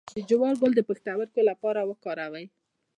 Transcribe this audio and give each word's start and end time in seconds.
د 0.15 0.17
جوار 0.29 0.53
ګل 0.61 0.71
د 0.75 0.81
پښتورګو 0.89 1.41
لپاره 1.49 1.81
وکاروئ 1.89 2.45